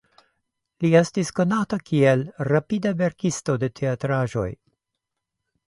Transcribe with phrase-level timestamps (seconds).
[0.85, 4.51] Li estis konata kiel rapida verkisto de teatraĵoj.